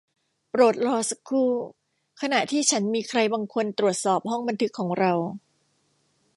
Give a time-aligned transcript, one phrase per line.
[0.49, 1.51] โปรดรอสักครู่
[2.21, 5.13] ขณะที่ฉันมีใครบางคนตรวจสอบห้องบันทึกของเรา